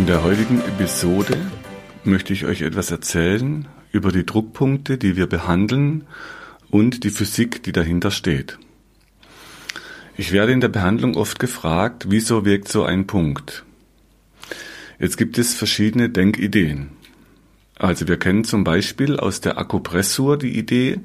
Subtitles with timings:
[0.00, 1.36] In der heutigen Episode
[2.04, 6.06] möchte ich euch etwas erzählen über die Druckpunkte, die wir behandeln
[6.70, 8.58] und die Physik, die dahinter steht.
[10.16, 13.62] Ich werde in der Behandlung oft gefragt, wieso wirkt so ein Punkt?
[14.98, 16.92] Jetzt gibt es verschiedene Denkideen.
[17.78, 21.00] Also wir kennen zum Beispiel aus der Akupressur die Idee,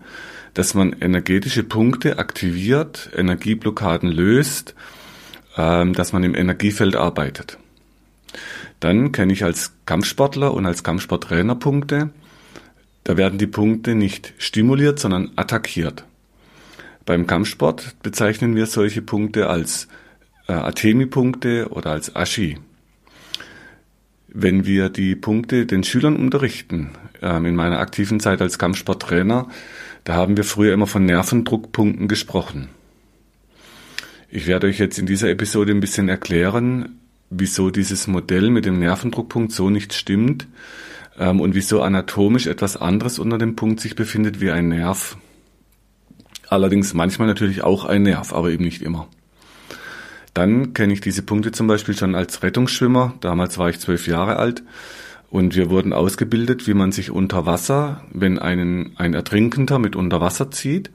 [0.53, 4.73] dass man energetische Punkte aktiviert, Energieblockaden löst,
[5.57, 7.57] ähm, dass man im Energiefeld arbeitet.
[8.79, 12.09] Dann kenne ich als Kampfsportler und als Kampfsporttrainer Punkte.
[13.03, 16.05] Da werden die Punkte nicht stimuliert, sondern attackiert.
[17.05, 19.87] Beim Kampfsport bezeichnen wir solche Punkte als
[20.47, 22.57] äh, Atemi-Punkte oder als Ashi.
[24.27, 29.47] Wenn wir die Punkte den Schülern unterrichten, äh, in meiner aktiven Zeit als Kampfsporttrainer,
[30.03, 32.69] da haben wir früher immer von Nervendruckpunkten gesprochen.
[34.29, 38.79] Ich werde euch jetzt in dieser Episode ein bisschen erklären, wieso dieses Modell mit dem
[38.79, 40.47] Nervendruckpunkt so nicht stimmt
[41.17, 45.17] ähm, und wieso anatomisch etwas anderes unter dem Punkt sich befindet wie ein Nerv.
[46.47, 49.07] Allerdings manchmal natürlich auch ein Nerv, aber eben nicht immer.
[50.33, 53.13] Dann kenne ich diese Punkte zum Beispiel schon als Rettungsschwimmer.
[53.21, 54.63] Damals war ich zwölf Jahre alt
[55.29, 60.21] und wir wurden ausgebildet, wie man sich unter Wasser, wenn einen, ein Ertrinkender mit unter
[60.21, 60.91] Wasser zieht,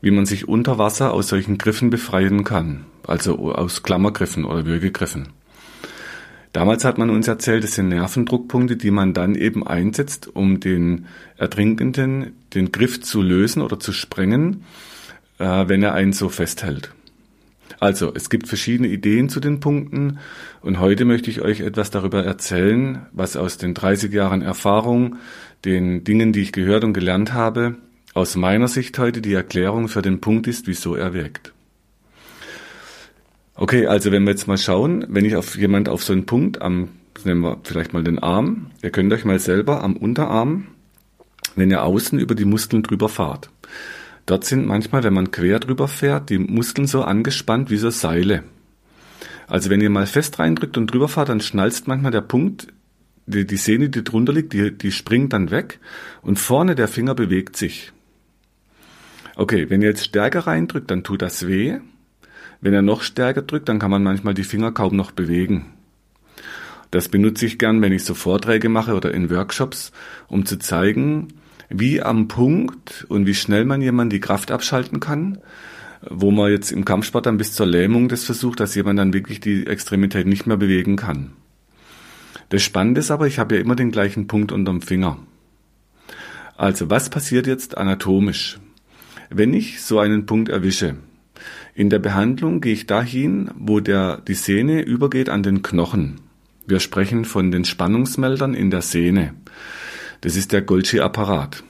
[0.00, 2.84] wie man sich unter Wasser aus solchen Griffen befreien kann.
[3.06, 5.28] Also aus Klammergriffen oder Würgegriffen.
[6.52, 11.06] Damals hat man uns erzählt, es sind Nervendruckpunkte, die man dann eben einsetzt, um den
[11.38, 14.64] Ertrinkenden den Griff zu lösen oder zu sprengen,
[15.38, 16.92] äh, wenn er einen so festhält.
[17.80, 20.18] Also, es gibt verschiedene Ideen zu den Punkten
[20.60, 25.16] und heute möchte ich euch etwas darüber erzählen, was aus den 30 Jahren Erfahrung,
[25.64, 27.76] den Dingen, die ich gehört und gelernt habe,
[28.14, 31.54] aus meiner Sicht heute die Erklärung für den Punkt ist, wieso er wirkt.
[33.54, 36.62] Okay, also wenn wir jetzt mal schauen, wenn ich auf jemand auf so einen Punkt
[36.62, 36.88] am,
[37.24, 40.68] nehmen wir vielleicht mal den Arm, ihr könnt euch mal selber am Unterarm,
[41.54, 43.50] wenn ihr außen über die Muskeln drüber fahrt.
[44.24, 48.44] Dort sind manchmal, wenn man quer drüber fährt, die Muskeln so angespannt wie so Seile.
[49.48, 52.68] Also wenn ihr mal fest reindrückt und drüber fahrt, dann schnalzt manchmal der Punkt,
[53.26, 55.78] die, die Sehne, die drunter liegt, die, die springt dann weg
[56.22, 57.92] und vorne der Finger bewegt sich.
[59.36, 61.78] Okay, wenn ihr jetzt stärker reindrückt, dann tut das weh.
[62.62, 65.66] Wenn er noch stärker drückt, dann kann man manchmal die Finger kaum noch bewegen.
[66.92, 69.90] Das benutze ich gern, wenn ich so Vorträge mache oder in Workshops,
[70.28, 71.28] um zu zeigen,
[71.68, 75.38] wie am Punkt und wie schnell man jemand die Kraft abschalten kann,
[76.08, 79.40] wo man jetzt im Kampfsport dann bis zur Lähmung das versucht, dass jemand dann wirklich
[79.40, 81.32] die Extremität nicht mehr bewegen kann.
[82.48, 85.18] Das Spannende ist aber, ich habe ja immer den gleichen Punkt unterm Finger.
[86.56, 88.60] Also was passiert jetzt anatomisch?
[89.30, 90.96] Wenn ich so einen Punkt erwische,
[91.74, 96.20] in der Behandlung gehe ich dahin, wo der, die Sehne übergeht an den Knochen.
[96.66, 99.34] Wir sprechen von den Spannungsmeldern in der Sehne.
[100.20, 101.64] Das ist der Golgi-Apparat.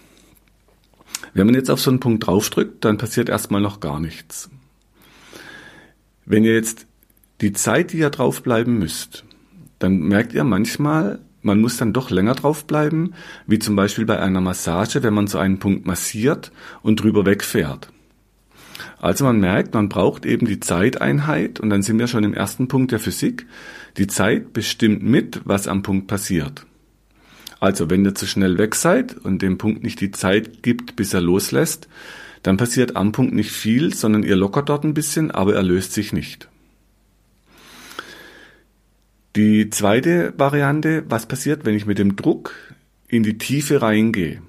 [1.34, 4.50] Wenn man jetzt auf so einen Punkt draufdrückt, dann passiert erstmal noch gar nichts.
[6.26, 6.86] Wenn ihr jetzt
[7.40, 9.24] die Zeit, die ihr draufbleiben müsst,
[9.78, 13.14] dann merkt ihr manchmal, man muss dann doch länger draufbleiben,
[13.46, 16.52] wie zum Beispiel bei einer Massage, wenn man so einen Punkt massiert
[16.82, 17.92] und drüber wegfährt.
[19.00, 22.68] Also man merkt, man braucht eben die Zeiteinheit und dann sind wir schon im ersten
[22.68, 23.46] Punkt der Physik.
[23.96, 26.66] Die Zeit bestimmt mit, was am Punkt passiert.
[27.60, 31.14] Also wenn ihr zu schnell weg seid und dem Punkt nicht die Zeit gibt, bis
[31.14, 31.88] er loslässt,
[32.42, 35.92] dann passiert am Punkt nicht viel, sondern ihr lockert dort ein bisschen, aber er löst
[35.92, 36.48] sich nicht.
[39.36, 42.54] Die zweite Variante, was passiert, wenn ich mit dem Druck
[43.08, 44.42] in die Tiefe reingehe?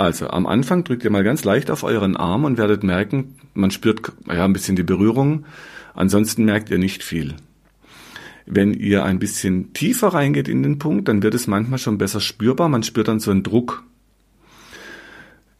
[0.00, 3.70] Also am Anfang drückt ihr mal ganz leicht auf euren Arm und werdet merken, man
[3.70, 5.44] spürt ja ein bisschen die Berührung.
[5.92, 7.34] Ansonsten merkt ihr nicht viel.
[8.46, 12.20] Wenn ihr ein bisschen tiefer reingeht in den Punkt, dann wird es manchmal schon besser
[12.20, 12.70] spürbar.
[12.70, 13.84] Man spürt dann so einen Druck.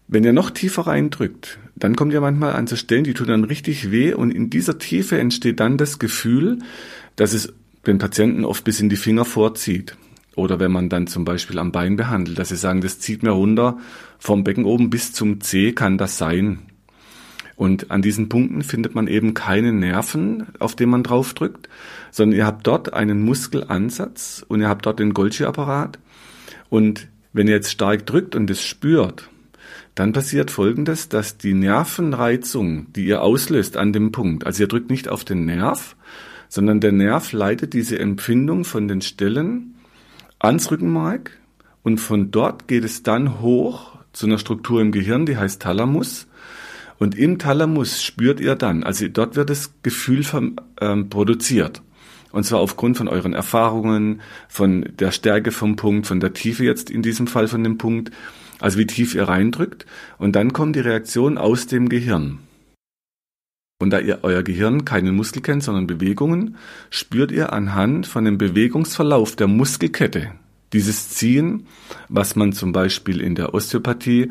[0.09, 3.45] Wenn ihr noch tiefer reindrückt, dann kommt ihr manchmal an so Stellen, die tun dann
[3.45, 6.61] richtig weh und in dieser Tiefe entsteht dann das Gefühl,
[7.17, 7.53] dass es
[7.87, 9.99] den Patienten oft bis in die Finger vorzieht.
[10.37, 13.31] Oder wenn man dann zum Beispiel am Bein behandelt, dass sie sagen, das zieht mir
[13.31, 13.79] runter
[14.19, 16.61] vom Becken oben bis zum C kann das sein.
[17.57, 21.69] Und an diesen Punkten findet man eben keine Nerven, auf denen man draufdrückt,
[22.11, 25.99] sondern ihr habt dort einen Muskelansatz und ihr habt dort den Golgi-Apparat.
[26.71, 29.29] Und wenn ihr jetzt stark drückt und es spürt,
[29.95, 34.89] dann passiert Folgendes, dass die Nervenreizung, die ihr auslöst an dem Punkt, also ihr drückt
[34.89, 35.97] nicht auf den Nerv,
[36.49, 39.75] sondern der Nerv leitet diese Empfindung von den Stellen
[40.41, 41.39] ans Rückenmark
[41.83, 46.27] und von dort geht es dann hoch zu einer Struktur im Gehirn, die heißt Thalamus.
[46.99, 51.83] Und im Thalamus spürt ihr dann, also dort wird das Gefühl vom, ähm, produziert.
[52.33, 56.91] Und zwar aufgrund von euren Erfahrungen, von der Stärke vom Punkt, von der Tiefe jetzt
[56.91, 58.11] in diesem Fall von dem Punkt,
[58.61, 59.87] also wie tief ihr reindrückt.
[60.19, 62.39] Und dann kommt die Reaktion aus dem Gehirn.
[63.81, 66.57] Und da ihr euer Gehirn keinen Muskel kennt, sondern Bewegungen,
[66.91, 70.33] spürt ihr anhand von dem Bewegungsverlauf der Muskelkette
[70.75, 71.67] dieses Ziehen,
[72.09, 74.31] was man zum Beispiel in der Osteopathie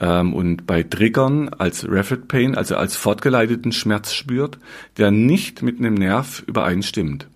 [0.00, 4.58] ähm, und bei Triggern als Rapid Pain, also als fortgeleiteten Schmerz spürt,
[4.96, 7.28] der nicht mit einem Nerv übereinstimmt.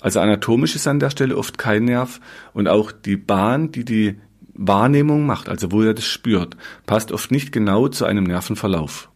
[0.00, 2.20] Also anatomisch ist an der Stelle oft kein Nerv
[2.52, 4.16] und auch die Bahn, die die
[4.54, 6.56] Wahrnehmung macht, also wo er das spürt,
[6.86, 9.10] passt oft nicht genau zu einem Nervenverlauf.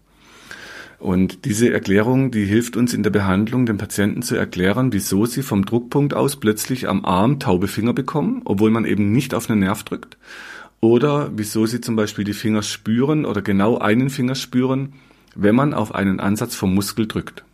[0.98, 5.42] Und diese Erklärung, die hilft uns in der Behandlung, den Patienten zu erklären, wieso sie
[5.42, 9.60] vom Druckpunkt aus plötzlich am Arm taube Finger bekommen, obwohl man eben nicht auf einen
[9.60, 10.18] Nerv drückt.
[10.80, 14.94] Oder wieso sie zum Beispiel die Finger spüren oder genau einen Finger spüren,
[15.36, 17.44] wenn man auf einen Ansatz vom Muskel drückt.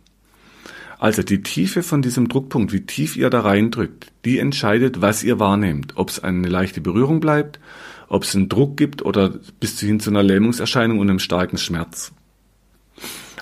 [0.97, 5.39] Also die Tiefe von diesem Druckpunkt, wie tief ihr da reindrückt, die entscheidet, was ihr
[5.39, 5.93] wahrnehmt.
[5.97, 7.59] Ob es eine leichte Berührung bleibt,
[8.07, 12.11] ob es einen Druck gibt oder bis hin zu einer Lähmungserscheinung und einem starken Schmerz.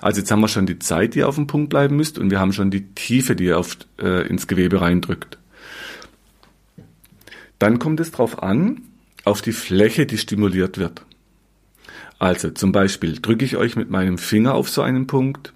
[0.04, 2.30] Also jetzt haben wir schon die Zeit, die ihr auf dem Punkt bleiben müsst und
[2.30, 5.38] wir haben schon die Tiefe, die ihr auf, äh, ins Gewebe reindrückt.
[7.58, 8.82] Dann kommt es darauf an,
[9.24, 11.06] auf die Fläche, die stimuliert wird.
[12.20, 15.54] Also zum Beispiel drücke ich euch mit meinem Finger auf so einen Punkt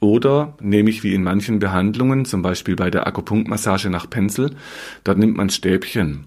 [0.00, 4.56] oder nehme ich wie in manchen Behandlungen, zum Beispiel bei der Akupunktmassage nach Pencil,
[5.04, 6.24] dort nimmt man Stäbchen.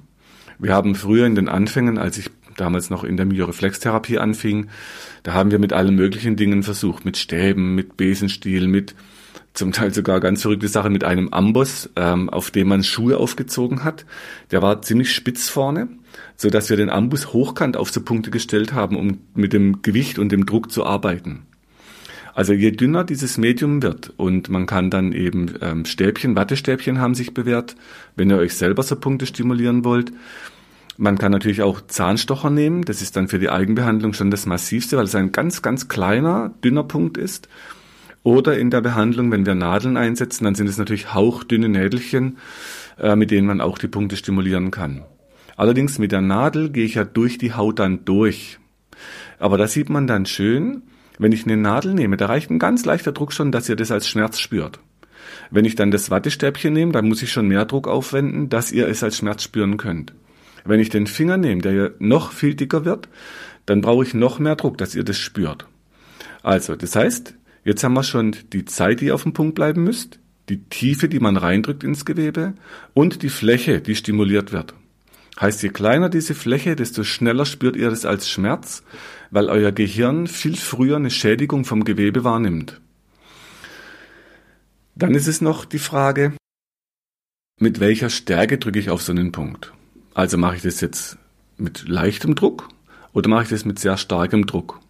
[0.60, 4.67] Wir haben früher in den Anfängen, als ich damals noch in der Myoreflextherapie anfing,
[5.23, 8.95] da haben wir mit allen möglichen Dingen versucht, mit Stäben, mit Besenstiel, mit
[9.53, 13.83] zum Teil sogar ganz verrückte Sachen mit einem Amboss, ähm, auf dem man Schuhe aufgezogen
[13.83, 14.06] hat.
[14.51, 15.89] Der war ziemlich spitz vorne,
[16.35, 20.19] so dass wir den Amboss hochkant auf so Punkte gestellt haben, um mit dem Gewicht
[20.19, 21.44] und dem Druck zu arbeiten.
[22.33, 27.15] Also je dünner dieses Medium wird und man kann dann eben ähm, Stäbchen, Wattestäbchen haben
[27.15, 27.75] sich bewährt,
[28.15, 30.13] wenn ihr euch selber so Punkte stimulieren wollt.
[31.01, 32.84] Man kann natürlich auch Zahnstocher nehmen.
[32.84, 36.54] Das ist dann für die Eigenbehandlung schon das massivste, weil es ein ganz, ganz kleiner,
[36.62, 37.48] dünner Punkt ist.
[38.22, 42.38] Oder in der Behandlung, wenn wir Nadeln einsetzen, dann sind es natürlich hauchdünne Nädelchen,
[42.98, 45.06] äh, mit denen man auch die Punkte stimulieren kann.
[45.56, 48.60] Allerdings mit der Nadel gehe ich ja durch die Haut dann durch.
[49.40, 50.81] Aber da sieht man dann schön,
[51.18, 53.92] wenn ich eine Nadel nehme, da reicht ein ganz leichter Druck schon, dass ihr das
[53.92, 54.81] als Schmerz spürt.
[55.50, 58.90] Wenn ich dann das Wattestäbchen nehme, dann muss ich schon mehr Druck aufwenden, dass ihr
[58.90, 60.13] es als Schmerz spüren könnt.
[60.65, 63.09] Wenn ich den Finger nehme, der ja noch viel dicker wird,
[63.65, 65.67] dann brauche ich noch mehr Druck, dass ihr das spürt.
[66.41, 69.83] Also, das heißt, jetzt haben wir schon die Zeit, die ihr auf dem Punkt bleiben
[69.83, 70.19] müsst,
[70.50, 72.53] die Tiefe, die man reindrückt ins Gewebe
[72.94, 74.73] und die Fläche, die stimuliert wird.
[75.39, 78.83] Heißt, je kleiner diese Fläche, desto schneller spürt ihr das als Schmerz,
[79.31, 82.81] weil euer Gehirn viel früher eine Schädigung vom Gewebe wahrnimmt.
[84.95, 86.33] Dann ist es noch die Frage,
[87.57, 89.71] mit welcher Stärke drücke ich auf so einen Punkt?
[90.19, 91.18] Also mache ich das jetzt
[91.57, 92.68] mit leichtem Druck
[93.13, 94.81] oder mache ich das mit sehr starkem Druck?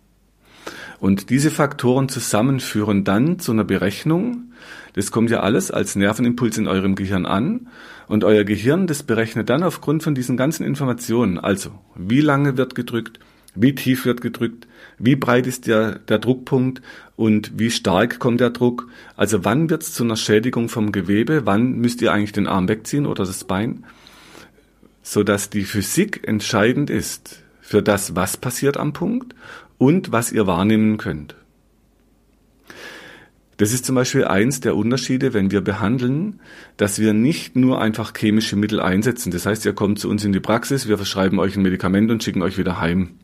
[1.00, 4.52] Und diese Faktoren zusammen führen dann zu einer Berechnung.
[4.94, 7.68] Das kommt ja alles als Nervenimpuls in eurem Gehirn an.
[8.08, 11.38] Und euer Gehirn, das berechnet dann aufgrund von diesen ganzen Informationen.
[11.38, 13.20] Also, wie lange wird gedrückt?
[13.54, 14.68] Wie tief wird gedrückt?
[14.98, 16.82] Wie breit ist der, der Druckpunkt?
[17.16, 18.88] Und wie stark kommt der Druck?
[19.16, 21.46] Also, wann wird es zu einer Schädigung vom Gewebe?
[21.46, 23.86] Wann müsst ihr eigentlich den Arm wegziehen oder das Bein?
[25.10, 29.34] So dass die Physik entscheidend ist für das, was passiert am Punkt
[29.80, 31.34] und was ihr wahrnehmen könnt.
[33.58, 36.40] Das ist zum Beispiel eins der Unterschiede, wenn wir behandeln,
[36.78, 39.32] dass wir nicht nur einfach chemische Mittel einsetzen.
[39.32, 42.24] Das heißt, ihr kommt zu uns in die Praxis, wir verschreiben euch ein Medikament und
[42.24, 43.16] schicken euch wieder heim.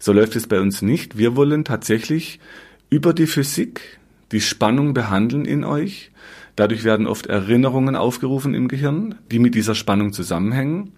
[0.00, 1.18] So läuft es bei uns nicht.
[1.18, 2.40] Wir wollen tatsächlich
[2.88, 3.98] über die Physik
[4.32, 6.10] die Spannung behandeln in euch.
[6.56, 10.92] Dadurch werden oft Erinnerungen aufgerufen im Gehirn, die mit dieser Spannung zusammenhängen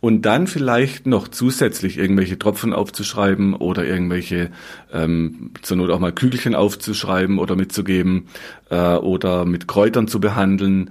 [0.00, 4.50] und dann vielleicht noch zusätzlich irgendwelche Tropfen aufzuschreiben oder irgendwelche
[4.92, 8.26] ähm, zur Not auch mal Kügelchen aufzuschreiben oder mitzugeben
[8.70, 10.90] äh, oder mit Kräutern zu behandeln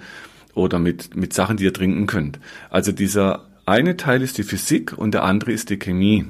[0.53, 2.39] oder mit, mit Sachen, die ihr trinken könnt.
[2.69, 6.25] Also dieser eine Teil ist die Physik und der andere ist die Chemie.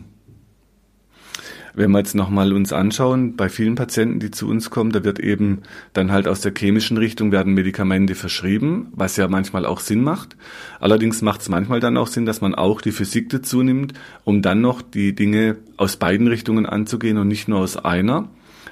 [1.75, 5.19] Wenn wir jetzt nochmal uns anschauen, bei vielen Patienten, die zu uns kommen, da wird
[5.19, 5.63] eben
[5.93, 10.35] dann halt aus der chemischen Richtung werden Medikamente verschrieben, was ja manchmal auch Sinn macht.
[10.79, 14.41] Allerdings macht es manchmal dann auch Sinn, dass man auch die Physik dazu nimmt, um
[14.41, 18.29] dann noch die Dinge aus beiden Richtungen anzugehen und nicht nur aus einer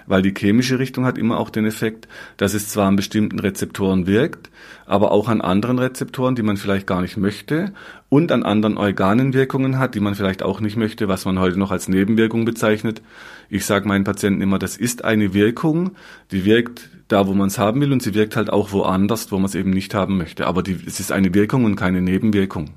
[0.08, 4.08] weil die chemische Richtung hat immer auch den Effekt, dass es zwar an bestimmten Rezeptoren
[4.08, 4.50] wirkt,
[4.86, 7.74] aber auch an anderen Rezeptoren, die man vielleicht gar nicht möchte
[8.10, 11.58] und an anderen Organen Wirkungen hat, die man vielleicht auch nicht möchte, was man heute
[11.58, 13.01] noch als Nebenwirkung bezeichnet.
[13.50, 15.91] Ich sage meinen Patienten immer, das ist eine Wirkung,
[16.31, 19.36] die wirkt da, wo man es haben will und sie wirkt halt auch woanders, wo
[19.36, 20.48] man es eben nicht haben möchte.
[20.48, 22.72] Aber die, es ist eine Wirkung und keine Nebenwirkung.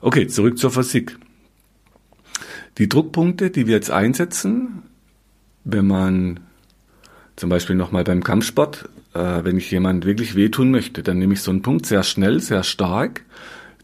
[0.00, 1.16] Okay, zurück zur Physik.
[2.78, 4.82] Die Druckpunkte, die wir jetzt einsetzen,
[5.64, 6.40] wenn man
[7.36, 11.40] zum Beispiel nochmal beim Kampfsport, äh, wenn ich jemand wirklich wehtun möchte, dann nehme ich
[11.40, 13.24] so einen Punkt sehr schnell, sehr stark,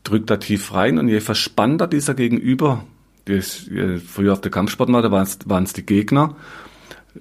[0.04, 2.84] drücke da tief rein und je verspannter dieser Gegenüber,
[3.24, 3.68] das,
[4.06, 6.36] früher auf der Kampfsportmatte waren es die Gegner,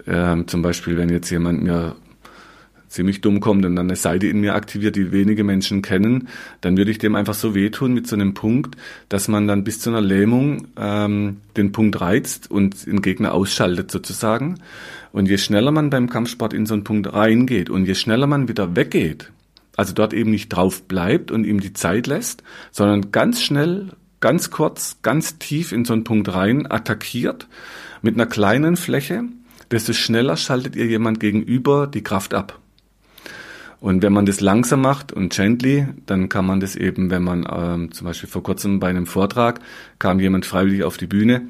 [0.07, 1.95] ähm, zum Beispiel wenn jetzt jemand mir
[2.89, 6.27] ziemlich dumm kommt und dann eine Seite in mir aktiviert, die wenige Menschen kennen,
[6.61, 8.75] dann würde ich dem einfach so wehtun mit so einem Punkt,
[9.07, 13.91] dass man dann bis zu einer Lähmung ähm, den Punkt reizt und den Gegner ausschaltet
[13.91, 14.59] sozusagen.
[15.11, 18.47] Und je schneller man beim Kampfsport in so einen Punkt reingeht und je schneller man
[18.47, 19.31] wieder weggeht,
[19.75, 24.51] also dort eben nicht drauf bleibt und ihm die Zeit lässt, sondern ganz schnell, ganz
[24.51, 27.47] kurz, ganz tief in so einen Punkt rein attackiert
[28.01, 29.23] mit einer kleinen Fläche,
[29.71, 32.59] desto schneller schaltet ihr jemand gegenüber die Kraft ab.
[33.79, 37.47] Und wenn man das langsam macht und gently, dann kann man das eben, wenn man
[37.49, 39.61] ähm, zum Beispiel vor kurzem bei einem Vortrag
[39.99, 41.43] kam jemand freiwillig auf die Bühne,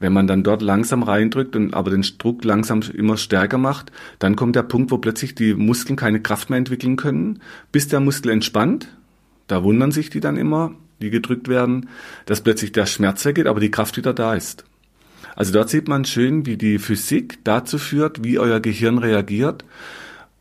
[0.00, 4.34] wenn man dann dort langsam reindrückt und aber den Druck langsam immer stärker macht, dann
[4.34, 7.40] kommt der Punkt, wo plötzlich die Muskeln keine Kraft mehr entwickeln können,
[7.70, 8.88] bis der Muskel entspannt.
[9.46, 11.88] Da wundern sich die dann immer, die gedrückt werden,
[12.26, 14.64] dass plötzlich der Schmerz weggeht, aber die Kraft wieder da ist.
[15.36, 19.64] Also dort sieht man schön, wie die Physik dazu führt, wie euer Gehirn reagiert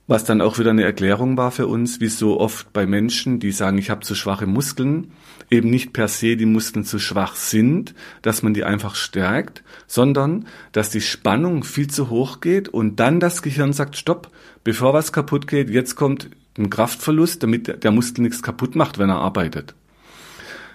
[0.08, 3.52] was dann auch wieder eine Erklärung war für uns, wie so oft bei Menschen, die
[3.52, 5.12] sagen, ich habe zu schwache Muskeln,
[5.50, 10.46] eben nicht per se die Muskeln zu schwach sind, dass man die einfach stärkt, sondern
[10.74, 14.30] dass die Spannung viel zu hoch geht und dann das Gehirn sagt, stopp,
[14.64, 19.10] bevor was kaputt geht, jetzt kommt ein Kraftverlust, damit der Muskel nichts kaputt macht, wenn
[19.10, 19.74] er arbeitet.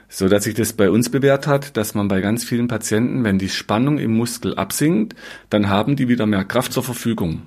[0.08, 3.38] So dass sich das bei uns bewährt hat, dass man bei ganz vielen Patienten, wenn
[3.38, 5.14] die Spannung im Muskel absinkt,
[5.50, 7.42] dann haben die wieder mehr Kraft zur Verfügung.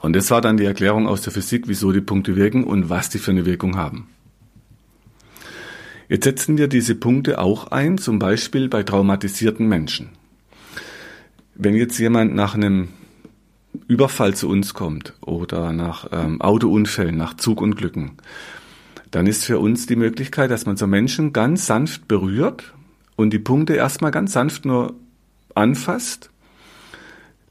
[0.00, 3.10] Und das war dann die Erklärung aus der Physik, wieso die Punkte wirken und was
[3.10, 4.08] die für eine Wirkung haben.
[6.08, 10.10] Jetzt setzen wir diese Punkte auch ein, zum Beispiel bei traumatisierten Menschen.
[11.54, 12.88] Wenn jetzt jemand nach einem
[13.88, 18.12] Überfall zu uns kommt oder nach ähm, Autounfällen, nach Zugunglücken,
[19.10, 22.74] dann ist für uns die Möglichkeit, dass man so Menschen ganz sanft berührt
[23.16, 24.94] und die Punkte erstmal ganz sanft nur
[25.54, 26.30] anfasst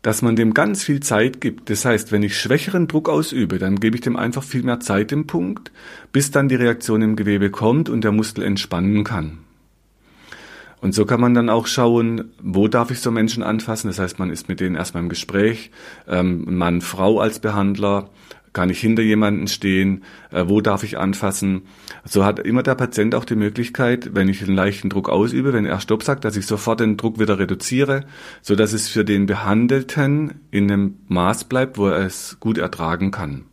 [0.08, 1.70] dass man dem ganz viel Zeit gibt.
[1.70, 5.12] Das heißt, wenn ich schwächeren Druck ausübe, dann gebe ich dem einfach viel mehr Zeit
[5.12, 5.70] im Punkt,
[6.14, 9.40] bis dann die Reaktion im Gewebe kommt und der Muskel entspannen kann.
[10.80, 13.90] Und so kann man dann auch schauen, wo darf ich so Menschen anfassen.
[13.90, 15.72] Das heißt, man ist mit denen erstmal im Gespräch,
[16.08, 18.10] ähm, Mann, Frau als Behandler,
[18.58, 20.04] kann ich hinter jemanden stehen?
[20.32, 21.62] Äh, wo darf ich anfassen?
[22.06, 25.68] So hat immer der Patient auch die Möglichkeit, wenn ich einen leichten Druck ausübe, wenn
[25.68, 28.06] er Stopp sagt, dass ich sofort den Druck wieder reduziere,
[28.42, 33.12] so dass es für den Behandelten in einem Maß bleibt, wo er es gut ertragen
[33.12, 33.44] kann.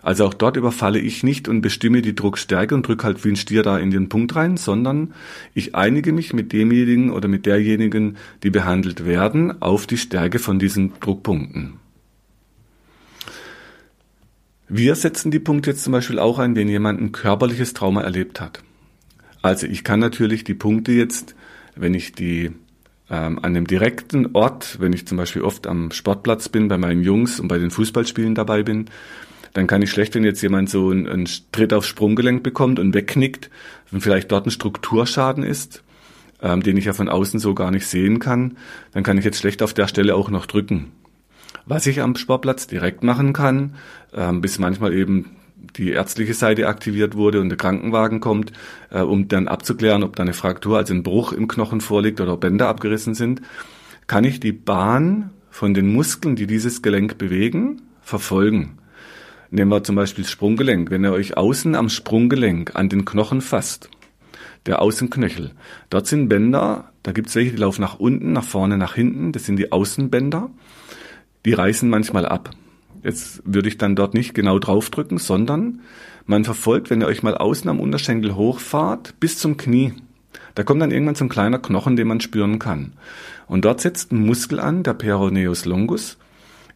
[0.00, 3.36] Also auch dort überfalle ich nicht und bestimme die Druckstärke und drücke halt wie ein
[3.36, 5.12] Stier da in den Punkt rein, sondern
[5.54, 10.60] ich einige mich mit demjenigen oder mit derjenigen, die behandelt werden, auf die Stärke von
[10.60, 11.80] diesen Druckpunkten.
[14.68, 18.40] Wir setzen die Punkte jetzt zum Beispiel auch ein, wenn jemand ein körperliches Trauma erlebt
[18.40, 18.62] hat.
[19.42, 21.34] Also ich kann natürlich die Punkte jetzt,
[21.76, 22.50] wenn ich die
[23.10, 27.02] ähm, an dem direkten Ort, wenn ich zum Beispiel oft am Sportplatz bin, bei meinen
[27.02, 28.86] Jungs und bei den Fußballspielen dabei bin,
[29.52, 32.94] dann kann ich schlecht, wenn jetzt jemand so einen, einen Tritt aufs Sprunggelenk bekommt und
[32.94, 33.50] wegknickt,
[33.90, 35.82] wenn vielleicht dort ein Strukturschaden ist,
[36.42, 38.56] ähm, den ich ja von außen so gar nicht sehen kann,
[38.92, 40.90] dann kann ich jetzt schlecht auf der Stelle auch noch drücken.
[41.66, 43.76] Was ich am Sportplatz direkt machen kann,
[44.12, 45.36] ähm, bis manchmal eben
[45.76, 48.52] die ärztliche Seite aktiviert wurde und der Krankenwagen kommt,
[48.90, 52.36] äh, um dann abzuklären, ob da eine Fraktur, also ein Bruch im Knochen vorliegt oder
[52.36, 53.42] Bänder abgerissen sind,
[54.06, 58.78] kann ich die Bahn von den Muskeln, die dieses Gelenk bewegen, verfolgen.
[59.50, 60.90] Nehmen wir zum Beispiel das Sprunggelenk.
[60.90, 63.88] Wenn ihr euch außen am Sprunggelenk an den Knochen fasst,
[64.66, 65.52] der Außenknöchel,
[65.90, 69.32] dort sind Bänder, da gibt es welche, die laufen nach unten, nach vorne, nach hinten,
[69.32, 70.50] das sind die Außenbänder
[71.44, 72.50] die reißen manchmal ab.
[73.02, 75.80] Jetzt würde ich dann dort nicht genau draufdrücken, sondern
[76.26, 79.92] man verfolgt, wenn ihr euch mal außen am Unterschenkel hochfahrt, bis zum Knie.
[80.54, 82.94] Da kommt dann irgendwann so ein kleiner Knochen, den man spüren kann.
[83.46, 86.16] Und dort setzt ein Muskel an, der Peroneus longus.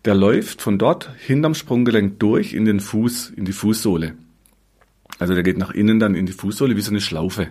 [0.04, 4.14] Der läuft von dort hinterm Sprunggelenk durch in den Fuß, in die Fußsohle.
[5.18, 7.48] Also der geht nach innen dann in die Fußsohle wie so eine Schlaufe.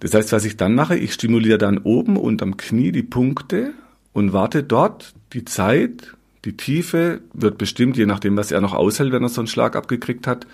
[0.00, 3.72] Das heißt, was ich dann mache, ich stimuliere dann oben unterm Knie die Punkte
[4.12, 6.14] und warte dort die Zeit,
[6.44, 9.76] die Tiefe wird bestimmt, je nachdem, was er noch aushält, wenn er so einen Schlag
[9.76, 10.46] abgekriegt hat.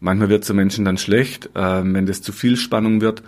[0.00, 3.22] Manchmal wird es so Menschen dann schlecht, äh, wenn das zu viel Spannung wird.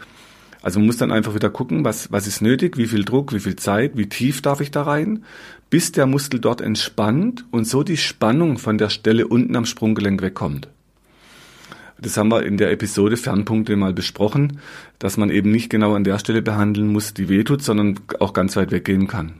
[0.63, 3.41] Also man muss dann einfach wieder gucken, was, was ist nötig, wie viel Druck, wie
[3.41, 5.25] viel Zeit, wie tief darf ich da rein,
[5.71, 10.23] bis der Muskel dort entspannt und so die Spannung von der Stelle unten am Sprunggelenk
[10.23, 10.69] wegkommt.
[11.99, 14.59] Das haben wir in der Episode Fernpunkte mal besprochen,
[14.99, 18.57] dass man eben nicht genau an der Stelle behandeln muss, die wehtut, sondern auch ganz
[18.57, 19.35] weit weggehen kann.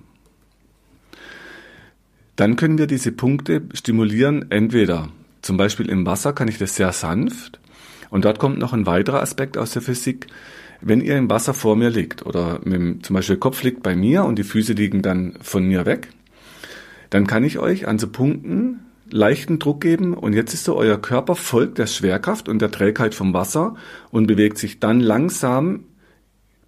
[2.37, 5.09] Dann können wir diese Punkte stimulieren, entweder
[5.41, 7.61] zum Beispiel im Wasser kann ich das sehr sanft
[8.11, 10.27] und dort kommt noch ein weiterer Aspekt aus der Physik.
[10.83, 14.25] Wenn ihr im Wasser vor mir liegt oder mit, zum Beispiel Kopf liegt bei mir
[14.25, 16.09] und die Füße liegen dann von mir weg,
[17.09, 21.01] dann kann ich euch an so Punkten leichten Druck geben und jetzt ist so, euer
[21.01, 23.77] Körper folgt der Schwerkraft und der Trägheit vom Wasser
[24.11, 25.85] und bewegt sich dann langsam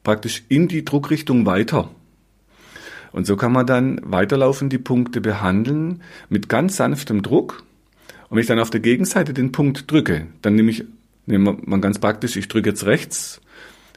[0.05, 1.91] praktisch in die Druckrichtung weiter.
[3.19, 7.65] Und so kann man dann weiterlaufend die Punkte behandeln mit ganz sanftem Druck.
[8.29, 10.85] Und wenn ich dann auf der Gegenseite den Punkt drücke, dann nehme ich,
[11.27, 13.41] nehme man ganz praktisch, ich drücke jetzt rechts,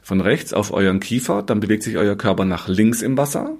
[0.02, 3.56] von rechts auf euren Kiefer, dann bewegt sich euer Körper nach links im Wasser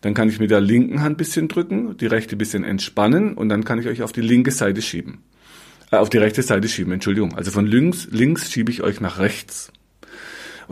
[0.00, 3.64] dann kann ich mit der linken Hand bisschen drücken, die rechte bisschen entspannen und dann
[3.64, 5.18] kann ich euch auf die linke Seite schieben.
[5.90, 7.34] Äh, auf die rechte Seite schieben, Entschuldigung.
[7.36, 9.72] Also von links, links schiebe ich euch nach rechts.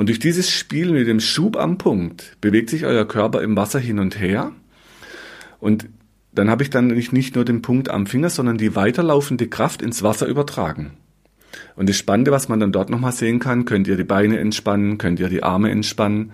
[0.00, 3.78] Und durch dieses Spiel mit dem Schub am Punkt bewegt sich euer Körper im Wasser
[3.78, 4.52] hin und her.
[5.58, 5.90] Und
[6.32, 10.02] dann habe ich dann nicht, nur den Punkt am Finger, sondern die weiterlaufende Kraft ins
[10.02, 10.92] Wasser übertragen.
[11.76, 14.96] Und das Spannende, was man dann dort nochmal sehen kann, könnt ihr die Beine entspannen,
[14.96, 16.32] könnt ihr die Arme entspannen.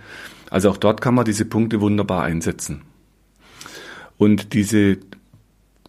[0.48, 2.82] Also auch dort kann man diese Punkte wunderbar einsetzen.
[4.16, 4.98] Und diese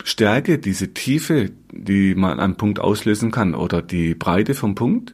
[0.04, 5.14] Stärke, diese Tiefe, die man am Punkt auslösen kann oder die Breite vom Punkt,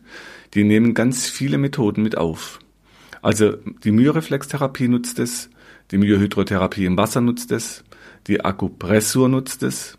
[0.53, 2.60] die nehmen ganz viele Methoden mit auf.
[3.22, 5.50] Also die Myoreflextherapie nutzt es,
[5.91, 7.84] die Myohydrotherapie im Wasser nutzt es,
[8.27, 9.97] die Akupressur nutzt es.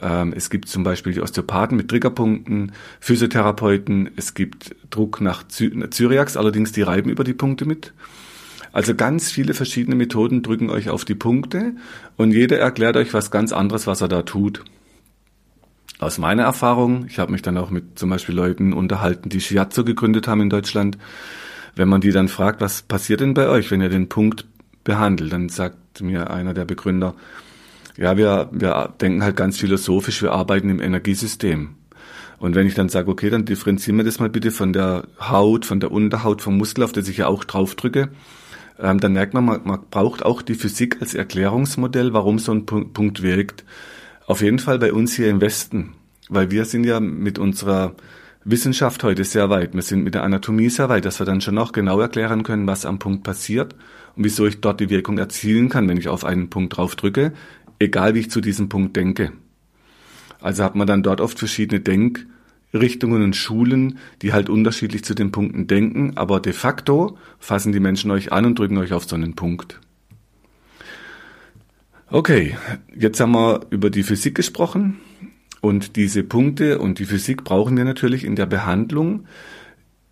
[0.00, 6.36] Ähm, es gibt zum Beispiel die Osteopathen mit Triggerpunkten, Physiotherapeuten, es gibt Druck nach Zyriax,
[6.36, 7.92] allerdings die reiben über die Punkte mit.
[8.72, 11.74] Also ganz viele verschiedene Methoden drücken euch auf die Punkte
[12.16, 14.64] und jeder erklärt euch was ganz anderes, was er da tut.
[16.02, 19.84] Aus meiner Erfahrung, ich habe mich dann auch mit zum Beispiel Leuten unterhalten, die Shiatsu
[19.84, 20.98] gegründet haben in Deutschland.
[21.76, 24.44] Wenn man die dann fragt, was passiert denn bei euch, wenn ihr den Punkt
[24.82, 27.14] behandelt, dann sagt mir einer der Begründer,
[27.96, 31.76] ja, wir, wir denken halt ganz philosophisch, wir arbeiten im Energiesystem.
[32.40, 35.64] Und wenn ich dann sage, okay, dann differenzieren wir das mal bitte von der Haut,
[35.64, 38.08] von der Unterhaut, vom Muskel, auf das ich ja auch drauf drücke,
[38.80, 42.66] ähm, dann merkt man, man, man braucht auch die Physik als Erklärungsmodell, warum so ein
[42.66, 43.62] Punkt, Punkt wirkt.
[44.26, 45.94] Auf jeden Fall bei uns hier im Westen,
[46.28, 47.94] weil wir sind ja mit unserer
[48.44, 49.74] Wissenschaft heute sehr weit.
[49.74, 52.66] Wir sind mit der Anatomie sehr weit, dass wir dann schon auch genau erklären können,
[52.66, 53.74] was am Punkt passiert
[54.16, 57.32] und wieso ich dort die Wirkung erzielen kann, wenn ich auf einen Punkt drauf drücke,
[57.78, 59.32] egal wie ich zu diesem Punkt denke.
[60.40, 62.26] Also hat man dann dort oft verschiedene Denk-
[62.74, 67.80] Richtungen und Schulen, die halt unterschiedlich zu den Punkten denken, aber de facto fassen die
[67.80, 69.78] Menschen euch an und drücken euch auf so einen Punkt.
[72.12, 72.58] Okay,
[72.94, 75.00] jetzt haben wir über die Physik gesprochen
[75.62, 79.24] und diese Punkte und die Physik brauchen wir natürlich in der Behandlung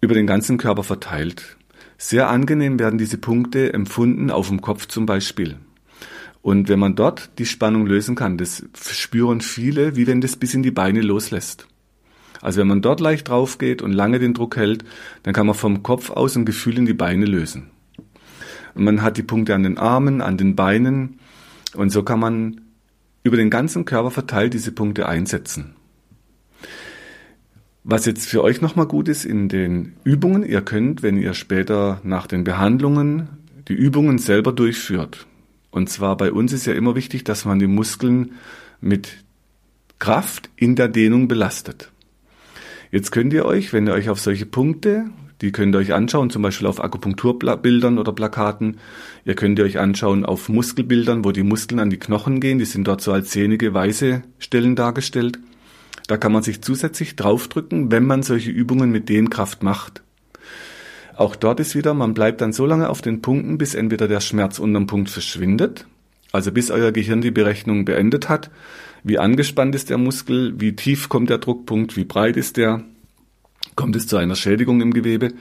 [0.01, 1.59] über den ganzen Körper verteilt.
[1.99, 5.57] Sehr angenehm werden diese Punkte empfunden auf dem Kopf zum Beispiel.
[6.41, 10.55] Und wenn man dort die Spannung lösen kann, das spüren viele, wie wenn das bis
[10.55, 11.69] in die Beine loslässt.
[12.41, 14.85] Also wenn man dort leicht drauf geht und lange den Druck hält,
[15.25, 17.69] dann kann man vom Kopf aus ein Gefühl in die Beine lösen.
[18.75, 21.20] Man hat die Punkte an den Armen, an den Beinen
[21.75, 22.61] und so kann man
[23.23, 25.75] über den ganzen Körper verteilt diese Punkte einsetzen.
[27.83, 32.01] Was jetzt für euch nochmal gut ist in den Übungen, ihr könnt, wenn ihr später
[32.05, 33.29] nach den Behandlungen
[33.69, 35.27] die Übungen selber durchführt.
[35.71, 38.33] Und zwar bei uns ist ja immer wichtig, dass man die Muskeln
[38.81, 39.25] mit
[39.99, 41.91] Kraft in der Dehnung belastet.
[42.91, 46.31] Jetzt könnt ihr euch, wenn ihr euch auf solche Punkte, die könnt ihr euch anschauen,
[46.31, 48.77] zum Beispiel auf Akupunkturbildern oder Plakaten.
[49.25, 52.59] Ihr könnt ihr euch anschauen auf Muskelbildern, wo die Muskeln an die Knochen gehen.
[52.59, 55.39] Die sind dort so als sehnige, weiße Stellen dargestellt.
[56.09, 60.03] Da kann man sich zusätzlich draufdrücken, wenn man solche Übungen mit Dehnkraft macht.
[61.17, 64.21] Auch dort ist wieder, man bleibt dann so lange auf den Punkten, bis entweder der
[64.21, 65.87] Schmerz unterm Punkt verschwindet,
[66.33, 68.51] also bis euer Gehirn die Berechnung beendet hat,
[69.05, 72.85] wie angespannt ist der Muskel, wie tief kommt der Druckpunkt, wie breit ist der,
[73.77, 75.33] kommt es zu einer Schädigung im Gewebe.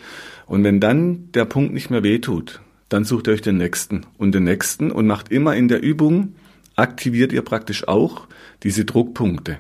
[0.45, 4.33] Und wenn dann der Punkt nicht mehr wehtut, dann sucht ihr euch den nächsten und
[4.33, 6.35] den nächsten und macht immer in der Übung,
[6.75, 8.27] aktiviert ihr praktisch auch
[8.63, 9.57] diese Druckpunkte.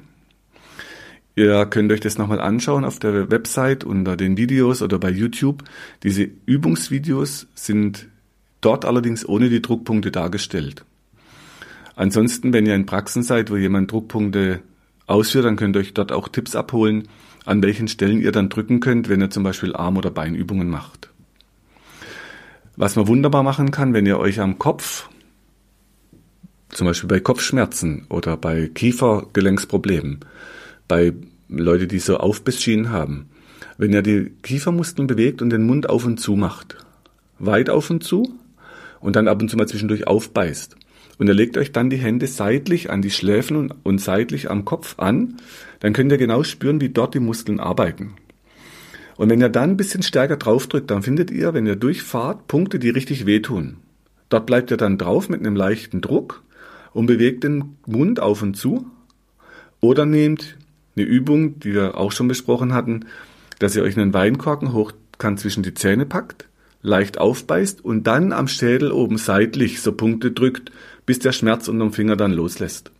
[1.35, 5.63] Ihr könnt euch das nochmal anschauen auf der Website unter den Videos oder bei YouTube.
[6.03, 8.07] Diese Übungsvideos sind
[8.61, 10.83] dort allerdings ohne die Druckpunkte dargestellt.
[11.95, 14.61] Ansonsten, wenn ihr in Praxen seid, wo jemand Druckpunkte
[15.05, 17.07] ausführt, dann könnt ihr euch dort auch Tipps abholen,
[17.49, 21.09] an welchen Stellen ihr dann drücken könnt, wenn ihr zum Beispiel Arm- oder Beinübungen macht.
[22.75, 25.09] Was man wunderbar machen kann, wenn ihr euch am Kopf,
[26.69, 30.19] zum Beispiel bei Kopfschmerzen oder bei Kiefergelenksproblemen,
[30.87, 31.13] bei
[31.47, 33.29] Leute, die so Aufbissschienen haben,
[33.79, 36.77] wenn ihr die Kiefermuskeln bewegt und den Mund auf und zu macht,
[37.39, 38.31] weit auf und zu
[38.99, 40.77] und dann ab und zu mal zwischendurch aufbeißt.
[41.19, 44.65] Und ihr legt euch dann die Hände seitlich an die Schläfen und, und seitlich am
[44.65, 45.37] Kopf an,
[45.81, 48.15] dann könnt ihr genau spüren, wie dort die Muskeln arbeiten.
[49.17, 52.79] Und wenn ihr dann ein bisschen stärker draufdrückt, dann findet ihr, wenn ihr durchfahrt, Punkte,
[52.79, 53.75] die richtig wehtun.
[54.29, 56.41] Dort bleibt ihr dann drauf mit einem leichten Druck
[56.93, 58.85] und bewegt den Mund auf und zu.
[59.81, 60.57] Oder nehmt
[60.95, 63.07] eine Übung, die wir auch schon besprochen hatten,
[63.59, 66.47] dass ihr euch einen Weinkorken hochkant zwischen die Zähne packt,
[66.81, 70.71] leicht aufbeißt und dann am Schädel oben seitlich so Punkte drückt,
[71.05, 72.91] bis der Schmerz unterm Finger dann loslässt.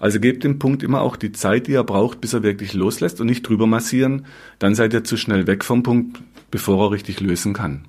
[0.00, 3.20] Also gebt dem Punkt immer auch die Zeit, die er braucht, bis er wirklich loslässt
[3.20, 4.26] und nicht drüber massieren.
[4.58, 7.84] Dann seid ihr zu schnell weg vom Punkt, bevor er richtig lösen kann.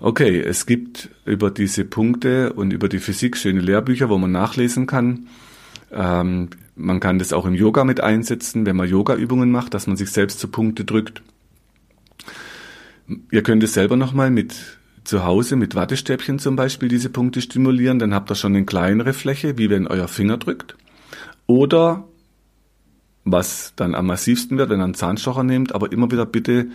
[0.00, 4.86] Okay, es gibt über diese Punkte und über die Physik schöne Lehrbücher, wo man nachlesen
[4.86, 5.26] kann.
[5.90, 9.96] Ähm, man kann das auch im Yoga mit einsetzen, wenn man Yoga-Übungen macht, dass man
[9.96, 11.22] sich selbst zu Punkte drückt.
[13.30, 17.98] Ihr könnt es selber nochmal mit zu Hause mit Wattestäbchen zum Beispiel diese Punkte stimulieren,
[17.98, 20.76] dann habt ihr schon eine kleinere Fläche, wie wenn euer Finger drückt.
[21.46, 22.04] Oder
[23.24, 26.66] was dann am massivsten wird, wenn ihr einen Zahnstocher nehmt, aber immer wieder bitte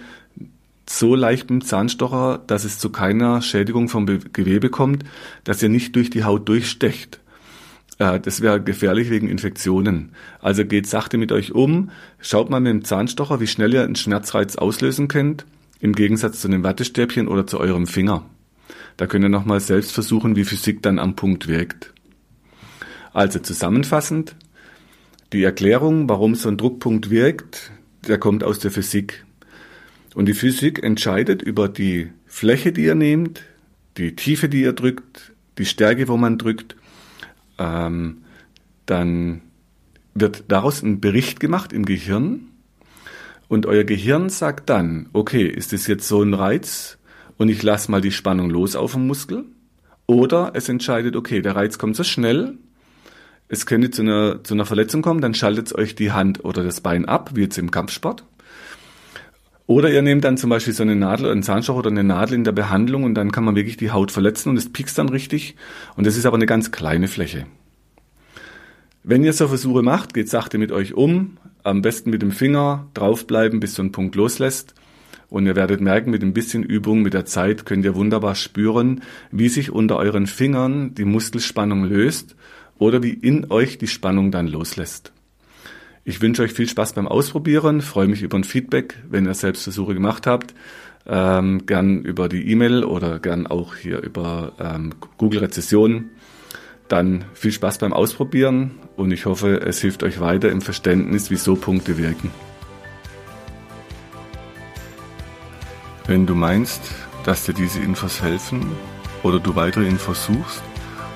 [0.89, 5.05] so leicht mit dem Zahnstocher, dass es zu keiner Schädigung vom Gewebe kommt,
[5.43, 7.19] dass ihr nicht durch die Haut durchstecht.
[7.99, 10.13] Äh, das wäre gefährlich wegen Infektionen.
[10.41, 13.95] Also geht sachte mit euch um, schaut mal mit dem Zahnstocher, wie schnell ihr einen
[13.95, 15.45] Schmerzreiz auslösen könnt
[15.83, 18.25] im Gegensatz zu einem Wattestäbchen oder zu eurem Finger.
[18.95, 21.93] Da könnt ihr nochmal selbst versuchen, wie Physik dann am Punkt wirkt.
[23.11, 24.37] Also zusammenfassend,
[25.33, 27.71] die Erklärung, warum so ein Druckpunkt wirkt,
[28.07, 29.25] der kommt aus der Physik.
[30.15, 33.41] Und die Physik entscheidet über die Fläche, die ihr nehmt,
[33.97, 36.77] die Tiefe, die ihr drückt, die Stärke, wo man drückt.
[37.59, 38.19] Ähm,
[38.85, 39.41] dann
[40.13, 42.52] wird daraus ein Bericht gemacht im Gehirn
[43.47, 46.97] und euer Gehirn sagt dann, okay, ist es jetzt so ein Reiz
[47.37, 49.45] und ich lasse mal die Spannung los auf dem Muskel?
[50.05, 52.57] Oder es entscheidet, okay, der Reiz kommt so schnell,
[53.47, 56.81] es könnte zu einer, zu einer Verletzung kommen, dann schaltet euch die Hand oder das
[56.81, 58.25] Bein ab, wie jetzt im Kampfsport.
[59.65, 62.43] Oder ihr nehmt dann zum Beispiel so eine Nadel, einen Zahnstocher oder eine Nadel in
[62.43, 65.55] der Behandlung und dann kann man wirklich die Haut verletzen und es piekst dann richtig.
[65.95, 67.45] Und das ist aber eine ganz kleine Fläche.
[69.03, 72.87] Wenn ihr so Versuche macht, geht sachte mit euch um, am besten mit dem Finger
[72.93, 74.73] draufbleiben, bis so ein Punkt loslässt.
[75.29, 79.01] Und ihr werdet merken, mit ein bisschen Übung, mit der Zeit könnt ihr wunderbar spüren,
[79.31, 82.35] wie sich unter euren Fingern die Muskelspannung löst
[82.77, 85.11] oder wie in euch die Spannung dann loslässt.
[86.05, 89.93] Ich wünsche euch viel Spaß beim Ausprobieren, freue mich über ein Feedback, wenn ihr Selbstversuche
[89.93, 90.53] gemacht habt.
[91.05, 96.11] Ähm, gern über die E-Mail oder gern auch hier über ähm, Google Rezession.
[96.93, 101.55] Dann viel Spaß beim Ausprobieren und ich hoffe, es hilft euch weiter im Verständnis, wieso
[101.55, 102.29] Punkte wirken.
[106.05, 106.83] Wenn du meinst,
[107.23, 108.73] dass dir diese Infos helfen
[109.23, 110.61] oder du weitere Infos suchst,